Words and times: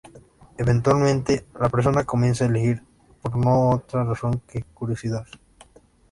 Eventualmente 0.57 1.45
la 1.59 1.69
persona 1.69 2.03
comienza 2.05 2.43
a 2.43 2.47
elegir 2.47 2.81
por 3.21 3.37
no 3.37 3.69
otra 3.69 4.03
razón 4.03 4.41
que 4.47 4.63
curiosidad. 4.63 5.27